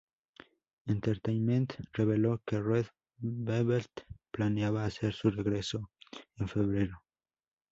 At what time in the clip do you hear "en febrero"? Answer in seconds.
6.37-7.03